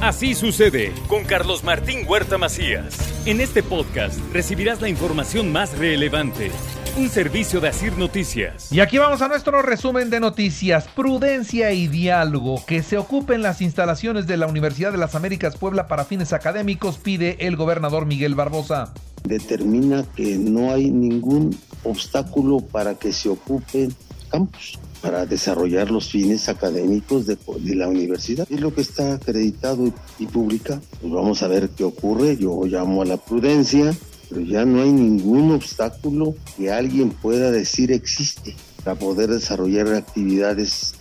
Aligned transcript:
Así 0.00 0.34
sucede 0.34 0.92
con 1.08 1.24
Carlos 1.24 1.64
Martín 1.64 2.00
Huerta 2.06 2.36
Macías. 2.36 2.96
En 3.26 3.40
este 3.40 3.62
podcast 3.62 4.18
recibirás 4.32 4.82
la 4.82 4.88
información 4.88 5.50
más 5.50 5.78
relevante. 5.78 6.50
Un 6.96 7.08
servicio 7.08 7.60
de 7.60 7.68
Asir 7.68 7.96
Noticias. 7.96 8.70
Y 8.70 8.80
aquí 8.80 8.98
vamos 8.98 9.22
a 9.22 9.28
nuestro 9.28 9.62
resumen 9.62 10.10
de 10.10 10.20
noticias. 10.20 10.86
Prudencia 10.88 11.72
y 11.72 11.88
diálogo. 11.88 12.64
Que 12.66 12.82
se 12.82 12.98
ocupen 12.98 13.42
las 13.42 13.62
instalaciones 13.62 14.26
de 14.26 14.36
la 14.36 14.46
Universidad 14.46 14.92
de 14.92 14.98
las 14.98 15.14
Américas 15.14 15.56
Puebla 15.56 15.88
para 15.88 16.04
fines 16.04 16.32
académicos, 16.32 16.98
pide 16.98 17.46
el 17.46 17.56
gobernador 17.56 18.04
Miguel 18.04 18.34
Barbosa. 18.34 18.92
Determina 19.24 20.04
que 20.14 20.36
no 20.36 20.72
hay 20.72 20.90
ningún 20.90 21.58
obstáculo 21.82 22.60
para 22.60 22.94
que 22.94 23.12
se 23.12 23.30
ocupen 23.30 23.94
campus 24.30 24.78
para 25.04 25.26
desarrollar 25.26 25.90
los 25.90 26.08
fines 26.08 26.48
académicos 26.48 27.26
de, 27.26 27.36
la 27.74 27.88
universidad. 27.88 28.46
Es 28.50 28.58
lo 28.58 28.74
que 28.74 28.80
está 28.80 29.16
acreditado 29.16 29.86
y, 29.86 29.92
y 30.18 30.26
publicado. 30.26 30.80
Pues 30.98 31.12
vamos 31.12 31.42
a 31.42 31.48
ver 31.48 31.68
qué 31.68 31.84
ocurre. 31.84 32.38
Yo 32.38 32.64
llamo 32.64 33.02
a 33.02 33.04
la 33.04 33.18
prudencia, 33.18 33.94
pero 34.30 34.40
ya 34.40 34.64
no 34.64 34.80
hay 34.80 34.90
ningún 34.90 35.52
obstáculo 35.52 36.34
que 36.56 36.72
alguien 36.72 37.10
pueda 37.10 37.50
decir 37.50 37.92
existe 37.92 38.56
para 38.82 38.98
poder 38.98 39.28
desarrollar 39.28 39.92
actividades 39.92 40.93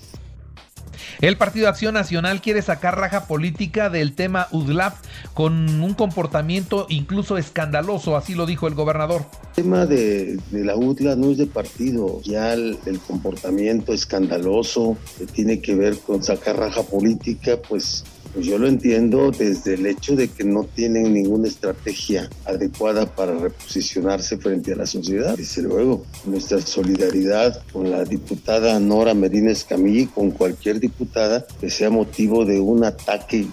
el 1.23 1.37
Partido 1.37 1.69
Acción 1.69 1.93
Nacional 1.93 2.41
quiere 2.41 2.61
sacar 2.61 2.97
raja 2.97 3.27
política 3.27 3.89
del 3.89 4.13
tema 4.13 4.49
UDLAP 4.51 4.93
con 5.33 5.81
un 5.81 5.93
comportamiento 5.93 6.85
incluso 6.89 7.37
escandaloso, 7.37 8.17
así 8.17 8.35
lo 8.35 8.45
dijo 8.45 8.67
el 8.67 8.73
gobernador. 8.73 9.23
El 9.55 9.63
tema 9.63 9.85
de, 9.85 10.37
la 10.51 10.75
UDLA 10.75 11.15
no 11.15 11.31
es 11.31 11.37
de 11.37 11.47
partido, 11.47 12.19
ya 12.23 12.51
el, 12.53 12.77
el, 12.85 12.99
comportamiento 12.99 13.93
escandaloso 13.93 14.97
que 15.17 15.25
tiene 15.25 15.61
que 15.61 15.75
ver 15.75 15.97
con 15.99 16.21
sacar 16.21 16.57
raja 16.57 16.83
política, 16.83 17.57
pues 17.69 18.03
pues 18.33 18.45
yo 18.45 18.57
lo 18.57 18.67
entiendo 18.67 19.31
desde 19.31 19.75
el 19.75 19.85
hecho 19.85 20.15
de 20.15 20.27
que 20.27 20.43
no 20.43 20.63
tienen 20.63 21.13
ninguna 21.13 21.47
estrategia 21.47 22.29
adecuada 22.45 23.05
para 23.05 23.35
reposicionarse 23.35 24.37
frente 24.37 24.73
a 24.73 24.77
la 24.77 24.85
sociedad. 24.85 25.37
Desde 25.37 25.61
luego, 25.61 26.05
nuestra 26.25 26.59
solidaridad 26.61 27.61
con 27.71 27.91
la 27.91 28.03
diputada 28.03 28.79
Nora 28.79 29.13
Medina 29.13 29.51
Escamilla 29.51 30.01
y 30.01 30.07
con 30.07 30.31
cualquier 30.31 30.79
diputada 30.79 31.45
que 31.61 31.69
sea 31.69 31.89
motivo 31.89 32.45
de 32.45 32.59
un 32.59 32.83
ataque 32.83 33.47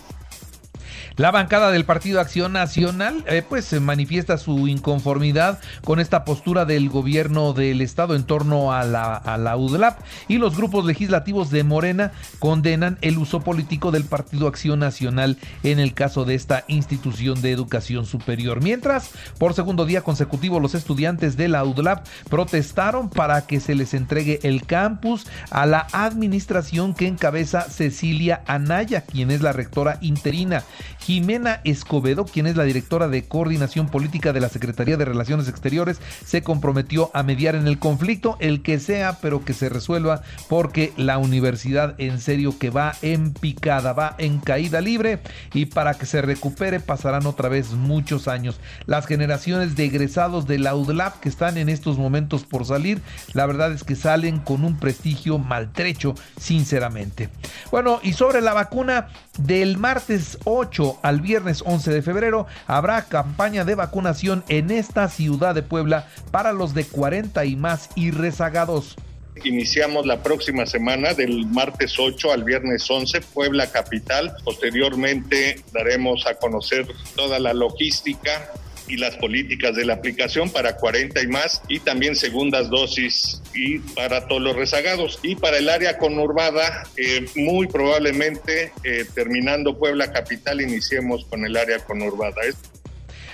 la 1.20 1.30
bancada 1.30 1.70
del 1.70 1.84
Partido 1.84 2.18
Acción 2.18 2.54
Nacional 2.54 3.22
eh, 3.26 3.42
pues 3.46 3.78
manifiesta 3.78 4.38
su 4.38 4.68
inconformidad 4.68 5.58
con 5.84 6.00
esta 6.00 6.24
postura 6.24 6.64
del 6.64 6.88
gobierno 6.88 7.52
del 7.52 7.82
estado 7.82 8.16
en 8.16 8.24
torno 8.24 8.72
a 8.72 8.84
la, 8.84 9.16
a 9.16 9.36
la 9.36 9.54
UDLAP 9.58 10.00
y 10.28 10.38
los 10.38 10.56
grupos 10.56 10.86
legislativos 10.86 11.50
de 11.50 11.62
Morena 11.62 12.12
condenan 12.38 12.96
el 13.02 13.18
uso 13.18 13.40
político 13.40 13.90
del 13.90 14.04
Partido 14.04 14.48
Acción 14.48 14.78
Nacional 14.78 15.36
en 15.62 15.78
el 15.78 15.92
caso 15.92 16.24
de 16.24 16.34
esta 16.34 16.64
institución 16.68 17.42
de 17.42 17.52
educación 17.52 18.06
superior. 18.06 18.62
Mientras, 18.62 19.10
por 19.36 19.52
segundo 19.52 19.84
día 19.84 20.00
consecutivo, 20.00 20.58
los 20.58 20.74
estudiantes 20.74 21.36
de 21.36 21.48
la 21.48 21.64
UDLAP 21.64 22.06
protestaron 22.30 23.10
para 23.10 23.46
que 23.46 23.60
se 23.60 23.74
les 23.74 23.92
entregue 23.92 24.40
el 24.42 24.64
campus 24.64 25.26
a 25.50 25.66
la 25.66 25.86
administración 25.92 26.94
que 26.94 27.08
encabeza 27.08 27.68
Cecilia 27.68 28.40
Anaya, 28.46 29.02
quien 29.02 29.30
es 29.30 29.42
la 29.42 29.52
rectora 29.52 29.98
interina. 30.00 30.64
Jimena 31.10 31.60
Escobedo, 31.64 32.24
quien 32.24 32.46
es 32.46 32.54
la 32.54 32.62
directora 32.62 33.08
de 33.08 33.24
coordinación 33.24 33.88
política 33.88 34.32
de 34.32 34.38
la 34.38 34.48
Secretaría 34.48 34.96
de 34.96 35.04
Relaciones 35.04 35.48
Exteriores, 35.48 36.00
se 36.24 36.44
comprometió 36.44 37.10
a 37.14 37.24
mediar 37.24 37.56
en 37.56 37.66
el 37.66 37.80
conflicto, 37.80 38.36
el 38.38 38.62
que 38.62 38.78
sea, 38.78 39.18
pero 39.20 39.44
que 39.44 39.52
se 39.52 39.68
resuelva, 39.68 40.22
porque 40.48 40.92
la 40.96 41.18
universidad 41.18 41.96
en 41.98 42.20
serio 42.20 42.56
que 42.60 42.70
va 42.70 42.94
en 43.02 43.32
picada, 43.32 43.92
va 43.92 44.14
en 44.18 44.38
caída 44.38 44.80
libre 44.80 45.18
y 45.52 45.66
para 45.66 45.94
que 45.94 46.06
se 46.06 46.22
recupere 46.22 46.78
pasarán 46.78 47.26
otra 47.26 47.48
vez 47.48 47.72
muchos 47.72 48.28
años. 48.28 48.60
Las 48.86 49.06
generaciones 49.06 49.74
de 49.74 49.86
egresados 49.86 50.46
de 50.46 50.60
la 50.60 50.76
UDLAP 50.76 51.18
que 51.18 51.28
están 51.28 51.58
en 51.58 51.68
estos 51.68 51.98
momentos 51.98 52.44
por 52.44 52.64
salir, 52.64 53.02
la 53.32 53.46
verdad 53.46 53.72
es 53.72 53.82
que 53.82 53.96
salen 53.96 54.38
con 54.38 54.64
un 54.64 54.78
prestigio 54.78 55.38
maltrecho, 55.38 56.14
sinceramente. 56.38 57.30
Bueno, 57.72 57.98
y 58.00 58.12
sobre 58.12 58.40
la 58.42 58.52
vacuna 58.52 59.08
del 59.38 59.76
martes 59.76 60.38
8 60.44 60.89
al 61.02 61.20
viernes 61.20 61.62
11 61.64 61.92
de 61.92 62.02
febrero 62.02 62.46
habrá 62.66 63.04
campaña 63.04 63.64
de 63.64 63.74
vacunación 63.74 64.44
en 64.48 64.70
esta 64.70 65.08
ciudad 65.08 65.54
de 65.54 65.62
Puebla 65.62 66.08
para 66.30 66.52
los 66.52 66.74
de 66.74 66.84
40 66.84 67.44
y 67.44 67.56
más 67.56 67.90
y 67.94 68.10
rezagados. 68.10 68.96
Iniciamos 69.44 70.04
la 70.06 70.22
próxima 70.22 70.66
semana 70.66 71.14
del 71.14 71.46
martes 71.46 71.98
8 71.98 72.32
al 72.32 72.44
viernes 72.44 72.90
11, 72.90 73.20
Puebla 73.22 73.70
Capital. 73.70 74.34
Posteriormente 74.44 75.62
daremos 75.72 76.26
a 76.26 76.34
conocer 76.34 76.86
toda 77.16 77.38
la 77.38 77.54
logística 77.54 78.50
y 78.90 78.96
las 78.96 79.16
políticas 79.16 79.76
de 79.76 79.84
la 79.84 79.94
aplicación 79.94 80.50
para 80.50 80.76
40 80.76 81.22
y 81.22 81.26
más 81.28 81.62
y 81.68 81.78
también 81.78 82.16
segundas 82.16 82.68
dosis 82.68 83.40
y 83.54 83.78
para 83.78 84.26
todos 84.26 84.42
los 84.42 84.56
rezagados. 84.56 85.18
Y 85.22 85.36
para 85.36 85.58
el 85.58 85.68
área 85.68 85.96
conurbada, 85.96 86.84
eh, 86.96 87.24
muy 87.36 87.68
probablemente 87.68 88.72
eh, 88.84 89.04
terminando 89.14 89.78
Puebla 89.78 90.12
Capital, 90.12 90.60
iniciemos 90.60 91.24
con 91.26 91.44
el 91.44 91.56
área 91.56 91.78
conurbada. 91.78 92.34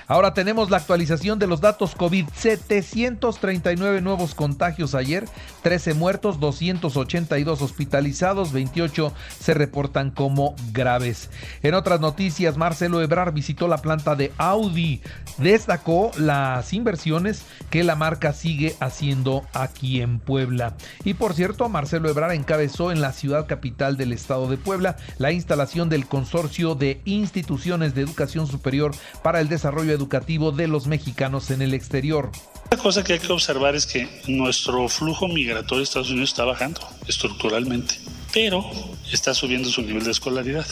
Ahora 0.09 0.35
tenemos 0.35 0.71
la 0.71 0.77
actualización 0.77 1.41
de 1.41 1.49
los 1.49 1.61
datos 1.61 1.97
COVID. 1.97 2.29
739 2.33 4.01
nuevos 4.03 4.37
contagios 4.37 4.95
ayer, 4.95 5.25
13 5.63 5.95
muertos, 5.95 6.39
282 6.39 7.61
hospitalizados, 7.61 8.53
28 8.53 9.13
se 9.41 9.55
reportan 9.55 10.13
como 10.13 10.55
graves. 10.73 11.29
En 11.65 11.75
otras 11.75 12.01
noticias, 12.01 12.57
Marcelo 12.57 13.03
Ebrar 13.03 13.33
visitó 13.33 13.67
la 13.67 13.79
planta 13.79 14.15
de 14.15 14.33
Audi. 14.39 15.01
Destacó 15.39 16.13
las 16.17 16.73
inversiones 16.73 17.43
que 17.71 17.83
la 17.83 17.97
marca 17.97 18.33
sigue 18.33 18.77
haciendo 18.79 19.45
aquí 19.55 20.01
en 20.01 20.21
Puebla. 20.21 20.75
Y 21.05 21.15
por 21.15 21.35
cierto, 21.35 21.69
Marcelo 21.69 22.09
Ebrar 22.09 22.33
encabezó 22.33 22.93
en 22.93 23.01
la 23.01 23.11
ciudad 23.11 23.47
capital 23.47 23.97
del 23.97 24.13
estado 24.13 24.49
de 24.49 24.57
Puebla 24.57 24.97
la 25.19 25.33
instalación 25.33 25.89
del 25.89 26.07
consorcio 26.07 26.77
de 26.77 27.01
instituciones 27.05 27.97
de 27.97 28.03
educación 28.03 28.47
superior 28.47 28.95
para 29.25 29.41
el 29.41 29.49
desarrollo 29.49 29.96
educativo 29.97 30.53
de 30.53 30.69
los 30.69 30.87
mexicanos 30.87 31.51
en 31.51 31.63
el 31.63 31.75
exterior. 31.75 32.31
La 32.71 32.77
cosa 32.77 33.03
que 33.03 33.15
hay 33.15 33.19
que 33.19 33.33
observar 33.33 33.75
es 33.75 33.87
que 33.87 34.09
nuestro 34.29 34.89
flujo 34.89 35.29
migratorio 35.29 35.79
de 35.79 35.85
Estados 35.85 36.11
Unidos 36.11 36.31
está 36.31 36.45
bajando 36.45 36.81
estructuralmente, 37.09 37.97
pero 38.33 38.65
está 39.11 39.35
subiendo 39.35 39.69
su 39.69 39.83
nivel 39.83 40.05
de 40.05 40.11
escolaridad. 40.11 40.67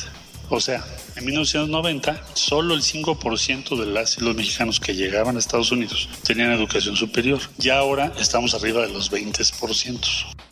O 0.51 0.61
sea, 0.61 0.85
en 1.17 1.25
1990 1.25 2.23
solo 2.35 2.75
el 2.75 2.83
5% 2.83 3.79
de 3.79 3.87
las 3.87 4.21
los 4.21 4.37
mexicanos 4.37 4.79
que 4.79 4.95
llegaban 4.95 5.37
a 5.37 5.39
Estados 5.39 5.73
Unidos 5.73 6.09
tenían 6.23 6.53
educación 6.53 6.97
superior. 6.97 7.41
Ya 7.59 7.79
ahora 7.79 8.13
estamos 8.19 8.55
arriba 8.55 8.83
de 8.83 8.93
los 8.93 9.11
20%. 9.11 10.44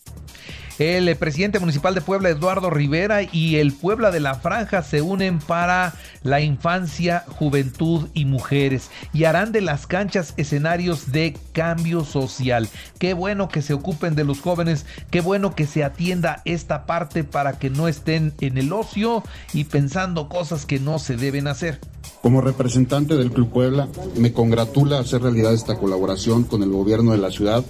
El 0.82 1.14
presidente 1.14 1.60
municipal 1.60 1.94
de 1.94 2.00
Puebla, 2.00 2.30
Eduardo 2.30 2.68
Rivera, 2.68 3.22
y 3.22 3.54
el 3.58 3.72
Puebla 3.72 4.10
de 4.10 4.18
la 4.18 4.34
Franja 4.34 4.82
se 4.82 5.00
unen 5.00 5.38
para 5.38 5.94
la 6.24 6.40
infancia, 6.40 7.24
juventud 7.28 8.08
y 8.14 8.24
mujeres 8.24 8.90
y 9.12 9.22
harán 9.22 9.52
de 9.52 9.60
las 9.60 9.86
canchas 9.86 10.34
escenarios 10.38 11.12
de 11.12 11.36
cambio 11.52 12.04
social. 12.04 12.68
Qué 12.98 13.14
bueno 13.14 13.48
que 13.48 13.62
se 13.62 13.74
ocupen 13.74 14.16
de 14.16 14.24
los 14.24 14.40
jóvenes, 14.40 14.84
qué 15.12 15.20
bueno 15.20 15.54
que 15.54 15.68
se 15.68 15.84
atienda 15.84 16.42
esta 16.44 16.84
parte 16.84 17.22
para 17.22 17.60
que 17.60 17.70
no 17.70 17.86
estén 17.86 18.32
en 18.40 18.58
el 18.58 18.72
ocio 18.72 19.22
y 19.52 19.62
pensando 19.62 20.28
cosas 20.28 20.66
que 20.66 20.80
no 20.80 20.98
se 20.98 21.16
deben 21.16 21.46
hacer. 21.46 21.78
Como 22.22 22.40
representante 22.40 23.14
del 23.14 23.30
Club 23.30 23.50
Puebla, 23.50 23.88
me 24.16 24.32
congratula 24.32 24.98
hacer 24.98 25.22
realidad 25.22 25.54
esta 25.54 25.76
colaboración 25.76 26.42
con 26.42 26.64
el 26.64 26.70
gobierno 26.70 27.12
de 27.12 27.18
la 27.18 27.30
ciudad 27.30 27.64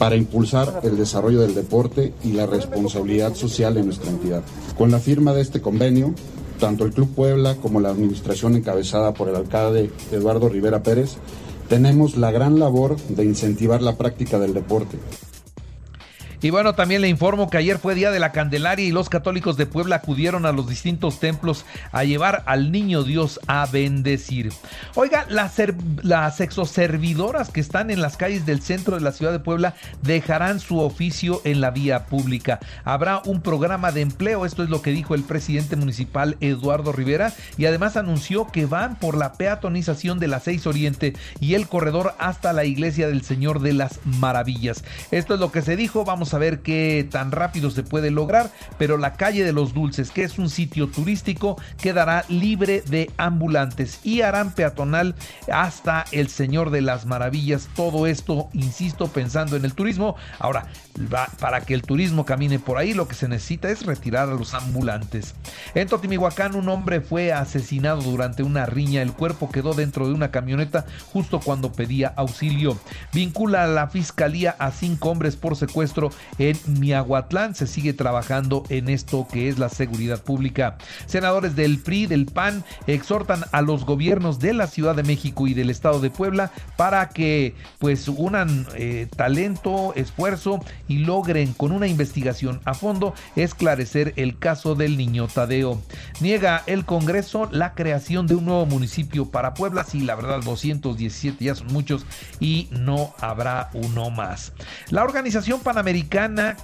para 0.00 0.16
impulsar 0.16 0.80
el 0.82 0.96
desarrollo 0.96 1.42
del 1.42 1.54
deporte 1.54 2.14
y 2.24 2.32
la 2.32 2.46
responsabilidad 2.46 3.34
social 3.34 3.74
de 3.74 3.82
nuestra 3.82 4.08
entidad. 4.08 4.42
Con 4.78 4.90
la 4.90 4.98
firma 4.98 5.34
de 5.34 5.42
este 5.42 5.60
convenio, 5.60 6.14
tanto 6.58 6.86
el 6.86 6.94
Club 6.94 7.14
Puebla 7.14 7.56
como 7.56 7.80
la 7.80 7.90
administración 7.90 8.56
encabezada 8.56 9.12
por 9.12 9.28
el 9.28 9.36
alcalde 9.36 9.90
Eduardo 10.10 10.48
Rivera 10.48 10.82
Pérez, 10.82 11.16
tenemos 11.68 12.16
la 12.16 12.30
gran 12.30 12.58
labor 12.58 12.96
de 13.10 13.26
incentivar 13.26 13.82
la 13.82 13.98
práctica 13.98 14.38
del 14.38 14.54
deporte. 14.54 14.96
Y 16.42 16.50
bueno, 16.50 16.74
también 16.74 17.02
le 17.02 17.08
informo 17.08 17.50
que 17.50 17.58
ayer 17.58 17.78
fue 17.78 17.94
Día 17.94 18.10
de 18.10 18.18
la 18.18 18.32
Candelaria 18.32 18.86
y 18.86 18.92
los 18.92 19.10
católicos 19.10 19.58
de 19.58 19.66
Puebla 19.66 19.96
acudieron 19.96 20.46
a 20.46 20.52
los 20.52 20.68
distintos 20.68 21.20
templos 21.20 21.66
a 21.92 22.04
llevar 22.04 22.42
al 22.46 22.72
niño 22.72 23.02
Dios 23.02 23.40
a 23.46 23.66
bendecir. 23.66 24.50
Oiga, 24.94 25.26
las, 25.28 25.56
las 26.02 26.40
exoservidoras 26.40 27.50
que 27.50 27.60
están 27.60 27.90
en 27.90 28.00
las 28.00 28.16
calles 28.16 28.46
del 28.46 28.62
centro 28.62 28.96
de 28.96 29.02
la 29.02 29.12
ciudad 29.12 29.32
de 29.32 29.38
Puebla 29.38 29.74
dejarán 30.02 30.60
su 30.60 30.80
oficio 30.80 31.42
en 31.44 31.60
la 31.60 31.70
vía 31.70 32.06
pública. 32.06 32.58
Habrá 32.84 33.20
un 33.26 33.42
programa 33.42 33.92
de 33.92 34.00
empleo, 34.00 34.46
esto 34.46 34.62
es 34.62 34.70
lo 34.70 34.80
que 34.80 34.92
dijo 34.92 35.14
el 35.14 35.24
presidente 35.24 35.76
municipal 35.76 36.38
Eduardo 36.40 36.92
Rivera, 36.92 37.34
y 37.58 37.66
además 37.66 37.98
anunció 37.98 38.46
que 38.46 38.64
van 38.64 38.98
por 38.98 39.16
la 39.16 39.34
peatonización 39.34 40.18
de 40.18 40.28
la 40.28 40.40
6 40.40 40.66
Oriente 40.66 41.14
y 41.38 41.54
el 41.54 41.68
corredor 41.68 42.14
hasta 42.18 42.54
la 42.54 42.64
iglesia 42.64 43.08
del 43.08 43.22
Señor 43.22 43.60
de 43.60 43.74
las 43.74 44.00
Maravillas. 44.04 44.84
Esto 45.10 45.34
es 45.34 45.40
lo 45.40 45.52
que 45.52 45.60
se 45.60 45.76
dijo, 45.76 46.04
vamos 46.04 46.29
a 46.34 46.38
ver 46.38 46.60
qué 46.60 47.06
tan 47.10 47.32
rápido 47.32 47.70
se 47.70 47.82
puede 47.82 48.10
lograr, 48.10 48.50
pero 48.78 48.96
la 48.96 49.14
calle 49.14 49.44
de 49.44 49.52
los 49.52 49.74
Dulces, 49.74 50.10
que 50.10 50.24
es 50.24 50.38
un 50.38 50.50
sitio 50.50 50.88
turístico, 50.88 51.60
quedará 51.80 52.24
libre 52.28 52.82
de 52.82 53.10
ambulantes 53.16 54.00
y 54.04 54.22
harán 54.22 54.52
peatonal 54.52 55.14
hasta 55.52 56.04
el 56.12 56.28
Señor 56.28 56.70
de 56.70 56.82
las 56.82 57.06
Maravillas. 57.06 57.68
Todo 57.74 58.06
esto, 58.06 58.48
insisto, 58.52 59.08
pensando 59.08 59.56
en 59.56 59.64
el 59.64 59.74
turismo. 59.74 60.16
Ahora, 60.38 60.66
para 61.38 61.60
que 61.60 61.74
el 61.74 61.82
turismo 61.82 62.24
camine 62.24 62.58
por 62.58 62.78
ahí, 62.78 62.94
lo 62.94 63.08
que 63.08 63.14
se 63.14 63.28
necesita 63.28 63.70
es 63.70 63.86
retirar 63.86 64.28
a 64.28 64.34
los 64.34 64.54
ambulantes. 64.54 65.34
En 65.74 65.88
Totimihuacán, 65.88 66.54
un 66.54 66.68
hombre 66.68 67.00
fue 67.00 67.32
asesinado 67.32 68.02
durante 68.02 68.42
una 68.42 68.66
riña. 68.66 69.02
El 69.02 69.12
cuerpo 69.12 69.50
quedó 69.50 69.74
dentro 69.74 70.06
de 70.06 70.14
una 70.14 70.30
camioneta 70.30 70.84
justo 71.12 71.40
cuando 71.40 71.72
pedía 71.72 72.12
auxilio. 72.16 72.78
Vincula 73.12 73.64
a 73.64 73.68
la 73.68 73.88
fiscalía 73.88 74.56
a 74.58 74.70
cinco 74.70 75.10
hombres 75.10 75.36
por 75.36 75.56
secuestro 75.56 76.10
en 76.38 76.56
Miahuatlán. 76.66 77.54
Se 77.54 77.66
sigue 77.66 77.92
trabajando 77.92 78.64
en 78.68 78.88
esto 78.88 79.26
que 79.30 79.48
es 79.48 79.58
la 79.58 79.68
seguridad 79.68 80.22
pública. 80.22 80.76
Senadores 81.06 81.56
del 81.56 81.78
PRI, 81.78 82.06
del 82.06 82.26
PAN, 82.26 82.64
exhortan 82.86 83.44
a 83.52 83.62
los 83.62 83.84
gobiernos 83.84 84.38
de 84.38 84.54
la 84.54 84.66
Ciudad 84.66 84.94
de 84.94 85.02
México 85.02 85.46
y 85.46 85.54
del 85.54 85.70
Estado 85.70 86.00
de 86.00 86.10
Puebla 86.10 86.50
para 86.76 87.08
que 87.08 87.54
pues 87.78 88.08
unan 88.08 88.66
eh, 88.74 89.08
talento, 89.16 89.92
esfuerzo 89.96 90.60
y 90.88 90.98
logren 90.98 91.52
con 91.52 91.72
una 91.72 91.86
investigación 91.86 92.60
a 92.64 92.74
fondo 92.74 93.14
esclarecer 93.36 94.12
el 94.16 94.38
caso 94.38 94.74
del 94.74 94.96
niño 94.96 95.28
Tadeo. 95.28 95.80
Niega 96.20 96.62
el 96.66 96.84
Congreso 96.84 97.48
la 97.50 97.74
creación 97.74 98.26
de 98.26 98.34
un 98.34 98.44
nuevo 98.44 98.66
municipio 98.66 99.30
para 99.30 99.54
Puebla. 99.54 99.84
Sí, 99.84 100.00
la 100.00 100.14
verdad, 100.14 100.40
217 100.42 101.44
ya 101.44 101.54
son 101.54 101.68
muchos 101.68 102.04
y 102.40 102.68
no 102.70 103.14
habrá 103.20 103.70
uno 103.74 104.10
más. 104.10 104.52
La 104.90 105.04
Organización 105.04 105.60
Panamericana 105.60 106.09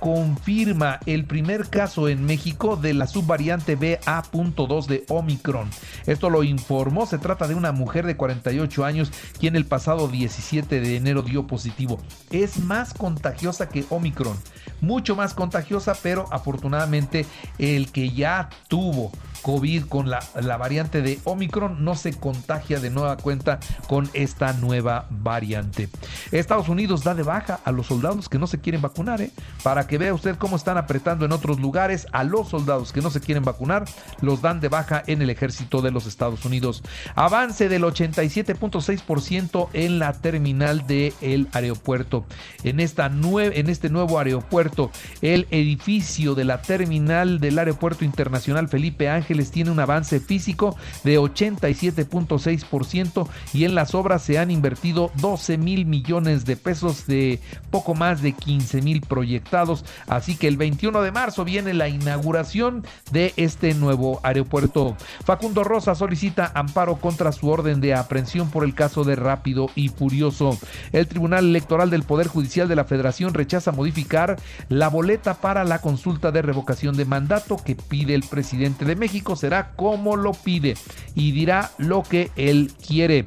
confirma 0.00 0.98
el 1.06 1.25
primer 1.25 1.70
caso 1.70 2.08
en 2.08 2.25
México 2.25 2.76
de 2.76 2.94
la 2.94 3.06
subvariante 3.06 3.76
BA.2 3.76 4.87
de 4.87 5.04
Omicron. 5.08 5.70
Esto 6.06 6.31
lo 6.31 6.43
informó, 6.43 7.06
se 7.06 7.19
trata 7.19 7.46
de 7.46 7.54
una 7.54 7.70
mujer 7.70 8.06
de 8.06 8.16
48 8.16 8.84
años 8.84 9.12
quien 9.38 9.54
el 9.54 9.64
pasado 9.64 10.08
17 10.08 10.81
de 10.81 10.96
enero 10.96 11.22
dio 11.22 11.46
positivo. 11.46 12.00
Es 12.31 12.58
más 12.58 12.93
contagiosa 12.93 13.69
que 13.69 13.84
Omicron, 13.88 14.37
mucho 14.81 15.14
más 15.14 15.32
contagiosa, 15.32 15.94
pero 16.02 16.26
afortunadamente 16.32 17.25
el 17.58 17.92
que 17.92 18.10
ya 18.10 18.49
tuvo 18.66 19.12
COVID 19.46 19.84
con 19.84 20.10
la, 20.10 20.19
la, 20.43 20.56
variante 20.56 21.02
de 21.02 21.20
Omicron 21.22 21.84
no 21.84 21.94
se 21.94 22.12
contagia 22.12 22.81
de 22.81 22.90
nueva 22.90 23.16
cuenta 23.16 23.60
con 23.87 24.10
esta 24.12 24.52
nueva 24.54 25.06
variante. 25.08 25.88
Estados 26.32 26.69
Unidos 26.69 27.04
da 27.04 27.14
de 27.14 27.22
baja 27.22 27.60
a 27.64 27.70
los 27.70 27.87
soldados 27.87 28.28
que 28.28 28.40
no 28.40 28.48
se 28.48 28.60
quieren 28.60 28.82
vacunar, 28.82 29.22
¿eh? 29.22 29.31
para 29.62 29.87
que 29.87 29.98
vea 29.98 30.12
usted 30.12 30.34
cómo 30.34 30.56
están 30.56 30.78
apretando 30.78 31.25
en 31.25 31.31
otros 31.31 31.60
lugares 31.60 32.08
a 32.10 32.25
los 32.25 32.48
soldados 32.48 32.90
que 32.90 33.00
no 33.00 33.10
se 33.10 33.20
quieren 33.20 33.44
vacunar, 33.44 33.84
los 34.20 34.43
dan 34.43 34.58
de 34.58 34.69
baja 34.69 35.04
en 35.06 35.22
el 35.22 35.31
ejército 35.31 35.81
de 35.81 35.92
los 35.92 36.08
Estados 36.08 36.44
Unidos. 36.44 36.82
Avance 37.14 37.69
del 37.69 37.84
87.6% 37.84 39.69
en 39.75 40.00
la 40.00 40.12
terminal 40.14 40.88
del 40.88 41.49
aeropuerto. 41.52 42.25
En, 42.64 42.81
esta 42.81 43.06
en 43.06 43.70
este 43.70 43.90
nuevo 43.90 44.19
aeropuerto, 44.19 44.90
el 45.22 45.46
edificio 45.52 46.34
de 46.34 46.42
la 46.42 46.62
terminal 46.62 47.38
del 47.38 47.60
aeropuerto 47.60 48.04
internacional 48.04 48.66
Felipe 48.66 49.08
Ángel 49.08 49.36
les 49.37 49.50
tiene 49.50 49.71
un 49.71 49.81
avance 49.81 50.21
físico 50.21 50.77
de 51.05 51.19
87.6% 51.19 53.29
y 53.53 53.65
en 53.65 53.75
las 53.75 53.94
obras 53.94 54.23
se 54.23 54.38
han 54.38 54.50
invertido 54.50 55.11
12 55.17 55.59
mil 55.59 55.87
millones 55.87 56.44
de 56.44 56.56
pesos 56.56 57.06
de 57.06 57.41
poco 57.71 57.94
más 57.94 58.23
de 58.23 58.33
15 58.33 58.83
mil 58.83 59.00
proyectados. 59.03 59.85
Así 60.09 60.37
que 60.37 60.49
el 60.49 60.56
21 60.56 61.03
de 61.03 61.12
marzo 61.12 61.44
viene 61.44 61.75
la 61.75 61.88
inauguración 61.88 62.85
de 63.12 63.33
este 63.37 63.75
nuevo 63.75 64.21
aeropuerto. 64.23 64.97
Facundo 65.25 65.65
Rosa 65.65 65.94
solicita 65.94 66.50
amparo 66.55 66.97
contra 66.97 67.33
su 67.33 67.49
orden 67.49 67.81
de 67.81 67.94
aprehensión 67.94 68.50
por 68.50 68.65
el 68.65 68.75
caso 68.75 69.05
de 69.05 69.17
Rápido 69.17 69.71
y 69.75 69.88
Furioso. 69.88 70.59
El 70.93 71.06
Tribunal 71.06 71.47
Electoral 71.47 71.91
del 71.91 72.03
Poder 72.03 72.29
Judicial 72.29 72.69
de 72.69 72.77
la 72.77 72.85
Federación 72.85 73.35
rechaza 73.35 73.73
modificar 73.73 74.37
la 74.69 74.88
boleta 74.88 75.35
para 75.35 75.65
la 75.65 75.81
consulta 75.81 76.33
de 76.33 76.43
revocación 76.43 76.97
de 76.97 77.05
mandato 77.05 77.56
que 77.56 77.75
pide 77.75 78.15
el 78.15 78.23
presidente 78.23 78.85
de 78.85 78.97
México 78.97 79.15
será 79.36 79.72
como 79.76 80.16
lo 80.16 80.32
pide 80.32 80.76
y 81.14 81.32
dirá 81.32 81.70
lo 81.78 82.02
que 82.02 82.30
él 82.36 82.72
quiere. 82.86 83.26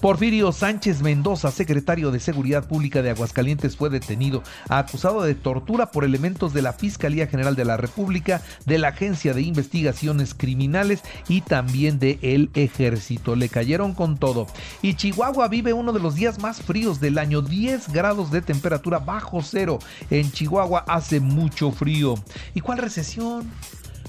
Porfirio 0.00 0.52
Sánchez 0.52 1.02
Mendoza, 1.02 1.50
secretario 1.50 2.10
de 2.10 2.20
Seguridad 2.20 2.68
Pública 2.68 3.02
de 3.02 3.10
Aguascalientes, 3.10 3.76
fue 3.76 3.90
detenido, 3.90 4.42
acusado 4.68 5.22
de 5.22 5.34
tortura 5.34 5.90
por 5.90 6.04
elementos 6.04 6.52
de 6.52 6.62
la 6.62 6.72
Fiscalía 6.72 7.26
General 7.26 7.56
de 7.56 7.64
la 7.64 7.76
República, 7.76 8.42
de 8.66 8.78
la 8.78 8.88
Agencia 8.88 9.34
de 9.34 9.42
Investigaciones 9.42 10.34
Criminales 10.34 11.00
y 11.28 11.40
también 11.40 11.98
de 11.98 12.18
el 12.22 12.50
Ejército. 12.54 13.36
Le 13.36 13.48
cayeron 13.48 13.94
con 13.94 14.18
todo. 14.18 14.46
Y 14.82 14.94
Chihuahua 14.94 15.48
vive 15.48 15.72
uno 15.72 15.92
de 15.92 16.00
los 16.00 16.14
días 16.14 16.38
más 16.38 16.60
fríos 16.60 17.00
del 17.00 17.18
año, 17.18 17.40
10 17.40 17.92
grados 17.92 18.30
de 18.30 18.42
temperatura 18.42 18.98
bajo 18.98 19.42
cero. 19.42 19.78
En 20.10 20.30
Chihuahua 20.30 20.84
hace 20.86 21.20
mucho 21.20 21.70
frío. 21.70 22.16
¿Y 22.54 22.60
cuál 22.60 22.78
recesión? 22.78 23.50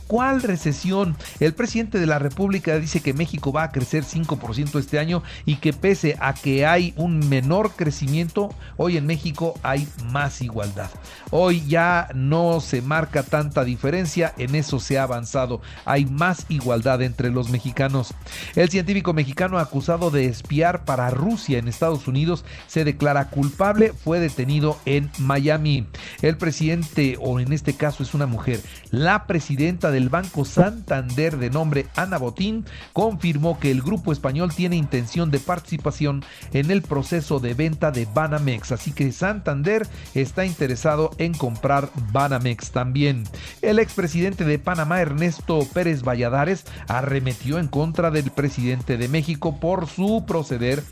¿Cuál 0.07 0.43
recesión? 0.43 1.17
El 1.39 1.55
presidente 1.55 1.99
de 1.99 2.05
la 2.05 2.19
República 2.19 2.77
dice 2.77 2.99
que 2.99 3.15
México 3.15 3.51
va 3.51 3.63
a 3.63 3.71
crecer 3.71 4.03
5% 4.03 4.77
este 4.77 4.99
año 4.99 5.23
y 5.45 5.55
que 5.55 5.73
pese 5.73 6.15
a 6.19 6.35
que 6.35 6.67
hay 6.67 6.93
un 6.95 7.27
menor 7.27 7.71
crecimiento, 7.71 8.53
hoy 8.77 8.97
en 8.97 9.07
México 9.07 9.59
hay 9.63 9.87
más 10.11 10.43
igualdad. 10.43 10.91
Hoy 11.31 11.65
ya 11.65 12.07
no 12.13 12.61
se 12.61 12.83
marca 12.83 13.23
tanta 13.23 13.63
diferencia, 13.63 14.31
en 14.37 14.53
eso 14.53 14.79
se 14.79 14.99
ha 14.99 15.03
avanzado. 15.03 15.59
Hay 15.85 16.05
más 16.05 16.45
igualdad 16.49 17.01
entre 17.01 17.31
los 17.31 17.49
mexicanos. 17.49 18.13
El 18.55 18.69
científico 18.69 19.13
mexicano 19.13 19.57
acusado 19.57 20.11
de 20.11 20.25
espiar 20.25 20.85
para 20.85 21.09
Rusia 21.09 21.57
en 21.57 21.67
Estados 21.67 22.07
Unidos 22.07 22.45
se 22.67 22.83
declara 22.83 23.29
culpable, 23.29 23.91
fue 23.91 24.19
detenido 24.19 24.77
en 24.85 25.09
Miami. 25.17 25.87
El 26.21 26.37
presidente, 26.37 27.17
o 27.19 27.39
en 27.39 27.53
este 27.53 27.73
caso 27.73 28.03
es 28.03 28.13
una 28.13 28.27
mujer, 28.27 28.61
la 28.91 29.25
presidenta 29.25 29.94
del 29.95 30.09
Banco 30.09 30.43
Santander 30.43 31.37
de 31.37 31.49
nombre 31.49 31.85
Ana 31.95 32.17
Botín 32.17 32.65
confirmó 32.91 33.61
que 33.61 33.71
el 33.71 33.81
grupo 33.81 34.11
español 34.11 34.53
tiene 34.53 34.75
intención 34.75 35.31
de 35.31 35.39
participación 35.39 36.21
en 36.51 36.69
el 36.69 36.81
proceso 36.81 37.39
de 37.39 37.53
venta 37.53 37.91
de 37.91 38.05
Banamex, 38.13 38.73
así 38.73 38.91
que 38.91 39.13
Santander 39.13 39.87
está 40.13 40.45
interesado 40.45 41.11
en 41.17 41.33
comprar 41.33 41.91
Banamex 42.11 42.71
también. 42.71 43.23
El 43.61 43.79
expresidente 43.79 44.43
de 44.43 44.59
Panamá, 44.59 44.99
Ernesto 44.99 45.65
Pérez 45.73 46.03
Valladares, 46.03 46.65
arremetió 46.89 47.57
en 47.57 47.69
contra 47.69 48.11
del 48.11 48.31
presidente 48.31 48.97
de 48.97 49.07
México 49.07 49.61
por 49.61 49.87
su 49.87 50.25
proceder 50.27 50.83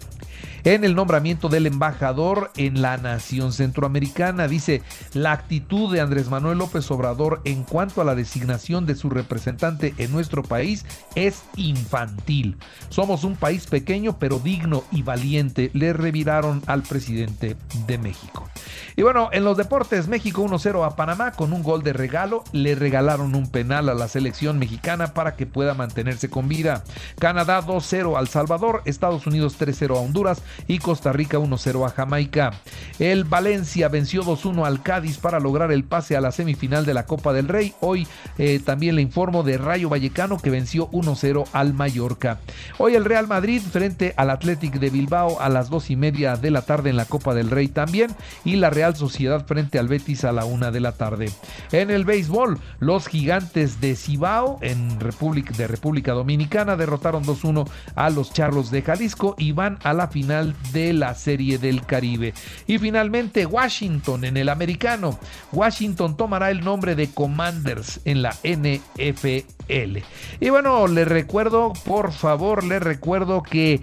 en 0.64 0.84
el 0.84 0.96
nombramiento 0.96 1.50
del 1.50 1.68
embajador 1.68 2.52
en 2.58 2.82
la 2.82 2.98
nación 2.98 3.54
centroamericana. 3.54 4.48
Dice, 4.48 4.82
la 5.14 5.32
actitud 5.32 5.92
de 5.92 6.02
Andrés 6.02 6.30
Manuel 6.30 6.58
López 6.58 6.90
Obrador 6.92 7.42
en 7.46 7.64
cuanto 7.64 8.02
a 8.02 8.06
la 8.06 8.16
designación 8.16 8.86
de 8.86 8.96
su 8.96 9.10
representante 9.10 9.94
en 9.98 10.12
nuestro 10.12 10.44
país 10.44 10.86
es 11.16 11.44
infantil. 11.56 12.58
Somos 12.90 13.24
un 13.24 13.36
país 13.36 13.68
pequeño 13.68 14.18
pero 14.20 14.40
digno 14.40 14.84
y 14.92 15.04
valiente, 15.04 15.72
le 15.74 15.94
reviraron 15.94 16.62
al 16.68 16.84
presidente 16.84 17.56
de 17.88 17.98
México. 17.98 18.48
Y 18.96 19.02
bueno, 19.02 19.30
en 19.32 19.44
los 19.44 19.58
deportes, 19.58 20.08
México 20.08 20.44
1-0 20.44 20.86
a 20.86 20.96
Panamá 20.96 21.32
con 21.32 21.54
un 21.54 21.64
gol 21.64 21.84
de 21.84 21.94
regalo, 21.94 22.44
le 22.52 22.76
regalaron 22.76 23.36
un 23.36 23.50
penal 23.50 23.90
a 23.90 23.94
la 23.94 24.08
selección 24.08 24.60
mexicana 24.60 25.14
para 25.14 25.36
que 25.36 25.46
pueda 25.46 25.74
mantenerse 25.74 26.30
con 26.30 26.48
vida. 26.48 26.84
Canadá 27.20 27.62
2-0 27.62 28.18
al 28.18 28.28
Salvador, 28.28 28.82
Estados 28.86 29.26
Unidos 29.26 29.58
3-0 29.60 29.96
a 29.98 30.00
Honduras, 30.00 30.33
y 30.68 30.80
Costa 30.80 31.12
Rica 31.12 31.38
1-0 31.38 31.86
a 31.86 31.90
Jamaica. 31.90 32.52
El 33.00 33.24
Valencia 33.24 33.88
venció 33.90 34.24
2-1 34.24 34.66
al 34.66 34.82
Cádiz 34.82 35.18
para 35.18 35.40
lograr 35.40 35.72
el 35.72 35.84
pase 35.84 36.16
a 36.16 36.22
la 36.22 36.32
semifinal 36.32 36.86
de 36.86 36.94
la 36.94 37.06
Copa 37.06 37.34
del 37.34 37.48
Rey. 37.48 37.74
Hoy 37.82 38.08
eh, 38.38 38.60
también 38.64 38.96
le 38.96 39.02
informo 39.02 39.44
de 39.44 39.58
Rayo 39.58 39.90
Vallecano 39.90 40.38
que 40.38 40.50
venció 40.50 40.90
1-0 40.92 41.46
al 41.54 41.74
Mallorca. 41.74 42.40
Hoy 42.78 42.96
el 42.96 43.06
Real 43.06 43.28
Madrid 43.28 43.62
frente 43.62 44.14
al 44.18 44.30
Athletic 44.30 44.80
de 44.80 44.90
Bilbao 44.90 45.40
a 45.40 45.50
las 45.50 45.70
dos 45.70 45.90
y 45.90 45.96
media 45.96 46.36
de 46.36 46.52
la 46.52 46.62
tarde 46.64 46.90
en 46.90 46.98
la 46.98 47.06
Copa 47.06 47.34
del 47.34 47.50
Rey 47.50 47.68
también 47.68 48.12
y 48.44 48.56
la 48.56 48.70
Real 48.70 48.96
Sociedad 48.96 49.46
frente 49.46 49.80
al 49.80 49.88
Betis 49.88 50.24
a 50.24 50.32
la 50.32 50.46
una 50.46 50.72
de 50.72 50.80
la 50.80 50.94
tarde. 50.94 51.30
En 51.72 51.90
el 51.90 52.06
béisbol, 52.06 52.60
los 52.80 53.08
gigantes 53.08 53.82
de 53.82 53.96
Cibao 53.96 54.60
en 54.62 55.00
República, 55.00 55.54
de 55.56 55.68
República 55.68 56.14
Dominicana 56.14 56.76
derrotaron 56.76 57.24
2-1 57.24 57.68
a 57.96 58.10
los 58.10 58.34
Charlos 58.34 58.72
de 58.72 58.82
Jalisco 58.82 59.36
y 59.38 59.52
van 59.52 59.80
a 59.84 59.94
la 59.94 60.10
final 60.24 60.56
de 60.72 60.94
la 60.94 61.16
Serie 61.16 61.58
del 61.58 61.86
Caribe. 61.86 62.34
Y 62.66 62.78
finalmente 62.78 63.46
Washington 63.46 64.24
en 64.24 64.38
el 64.38 64.48
americano. 64.48 65.20
Washington 65.52 66.16
tomará 66.16 66.50
el 66.50 66.64
nombre 66.64 66.96
de 66.96 67.10
Commanders 67.10 68.00
en 68.06 68.22
la 68.22 68.30
NFL. 68.44 69.98
Y 70.40 70.50
bueno, 70.50 70.88
les 70.88 71.08
recuerdo, 71.08 71.74
por 71.86 72.14
favor, 72.14 72.64
les 72.64 72.82
recuerdo 72.82 73.44
que 73.44 73.82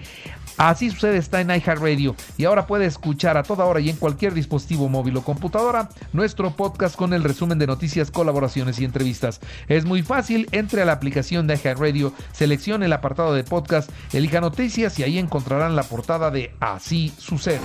Así 0.60 0.90
sucede 0.90 1.16
está 1.16 1.40
en 1.40 1.48
iHeartRadio 1.48 2.14
y 2.36 2.44
ahora 2.44 2.66
puede 2.66 2.84
escuchar 2.84 3.38
a 3.38 3.42
toda 3.42 3.64
hora 3.64 3.80
y 3.80 3.88
en 3.88 3.96
cualquier 3.96 4.34
dispositivo 4.34 4.90
móvil 4.90 5.16
o 5.16 5.22
computadora 5.22 5.88
nuestro 6.12 6.50
podcast 6.50 6.96
con 6.96 7.14
el 7.14 7.24
resumen 7.24 7.58
de 7.58 7.66
noticias, 7.66 8.10
colaboraciones 8.10 8.78
y 8.78 8.84
entrevistas. 8.84 9.40
Es 9.68 9.86
muy 9.86 10.02
fácil, 10.02 10.48
entre 10.52 10.82
a 10.82 10.84
la 10.84 10.92
aplicación 10.92 11.46
de 11.46 11.54
iHeartRadio, 11.54 12.12
seleccione 12.32 12.84
el 12.84 12.92
apartado 12.92 13.32
de 13.32 13.42
podcast, 13.42 13.90
elija 14.12 14.42
noticias 14.42 14.98
y 14.98 15.02
ahí 15.02 15.18
encontrarán 15.18 15.76
la 15.76 15.82
portada 15.84 16.30
de 16.30 16.54
Así 16.60 17.10
sucede. 17.16 17.60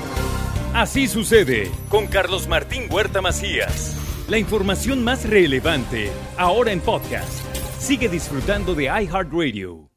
Así 0.73 1.07
sucede 1.07 1.69
con 1.89 2.07
Carlos 2.07 2.47
Martín 2.47 2.83
Huerta 2.89 3.21
Macías. 3.21 3.97
La 4.29 4.37
información 4.37 5.03
más 5.03 5.27
relevante 5.27 6.13
ahora 6.37 6.71
en 6.71 6.79
podcast. 6.79 7.43
Sigue 7.77 8.07
disfrutando 8.07 8.73
de 8.73 8.85
iHeartRadio. 8.85 9.94